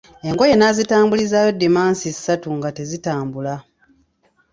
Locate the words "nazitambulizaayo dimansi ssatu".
0.57-2.47